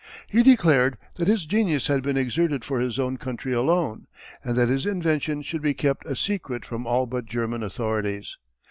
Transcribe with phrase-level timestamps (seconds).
[0.27, 4.07] He declared that his genius had been exerted for his own country alone,
[4.43, 8.39] and that his invention should be kept a secret from all but German authorities.